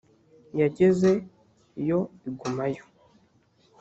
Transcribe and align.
lyageze 0.53 1.11
yo 1.89 1.99
igumayo. 2.29 2.83